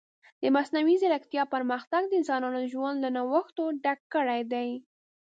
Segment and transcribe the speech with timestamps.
[0.41, 4.69] د مصنوعي ځیرکتیا پرمختګ د انسانانو ژوند له نوښتونو ډک کړی دی.